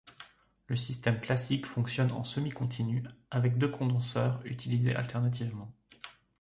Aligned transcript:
Le 0.65 0.75
système 0.75 1.19
classique 1.21 1.67
fonctionne 1.67 2.11
en 2.11 2.23
semi-continu 2.23 3.03
avec 3.29 3.59
deux 3.59 3.69
condenseurs 3.69 4.41
utilisés 4.47 4.95
alternativement. 4.95 5.71